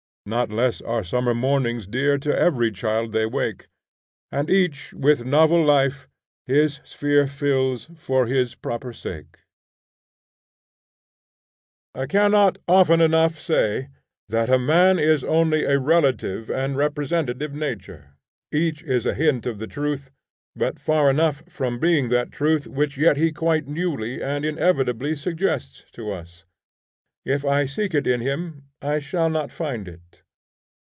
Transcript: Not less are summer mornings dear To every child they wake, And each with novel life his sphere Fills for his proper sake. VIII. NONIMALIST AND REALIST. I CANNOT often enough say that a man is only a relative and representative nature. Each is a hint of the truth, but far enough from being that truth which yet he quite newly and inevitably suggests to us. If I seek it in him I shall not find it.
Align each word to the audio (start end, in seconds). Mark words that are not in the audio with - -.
Not 0.23 0.51
less 0.51 0.81
are 0.81 1.03
summer 1.03 1.33
mornings 1.33 1.87
dear 1.87 2.19
To 2.19 2.31
every 2.33 2.71
child 2.71 3.11
they 3.11 3.25
wake, 3.25 3.69
And 4.31 4.51
each 4.51 4.93
with 4.93 5.25
novel 5.25 5.65
life 5.65 6.07
his 6.45 6.79
sphere 6.85 7.25
Fills 7.25 7.89
for 7.97 8.27
his 8.27 8.53
proper 8.53 8.93
sake. 8.93 9.39
VIII. 11.95 11.95
NONIMALIST 11.95 11.95
AND 11.95 11.97
REALIST. 11.97 12.13
I 12.13 12.13
CANNOT 12.19 12.57
often 12.67 13.01
enough 13.01 13.39
say 13.39 13.89
that 14.29 14.47
a 14.51 14.59
man 14.59 14.99
is 14.99 15.23
only 15.23 15.63
a 15.63 15.79
relative 15.79 16.51
and 16.51 16.77
representative 16.77 17.53
nature. 17.55 18.13
Each 18.51 18.83
is 18.83 19.07
a 19.07 19.15
hint 19.15 19.47
of 19.47 19.57
the 19.57 19.65
truth, 19.67 20.11
but 20.55 20.77
far 20.79 21.09
enough 21.09 21.41
from 21.49 21.79
being 21.79 22.09
that 22.09 22.31
truth 22.31 22.67
which 22.67 22.95
yet 22.95 23.17
he 23.17 23.31
quite 23.31 23.65
newly 23.67 24.21
and 24.21 24.45
inevitably 24.45 25.15
suggests 25.15 25.83
to 25.93 26.11
us. 26.11 26.45
If 27.23 27.45
I 27.45 27.65
seek 27.67 27.93
it 27.93 28.07
in 28.07 28.21
him 28.21 28.63
I 28.81 28.97
shall 28.97 29.29
not 29.29 29.51
find 29.51 29.87
it. 29.87 30.23